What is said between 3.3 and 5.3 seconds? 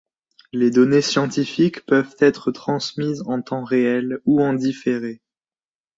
temps réel ou en différé.